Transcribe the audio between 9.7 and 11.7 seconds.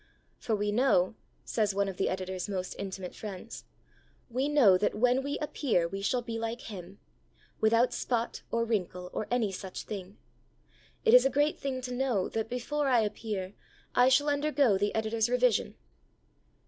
thing!' It is a great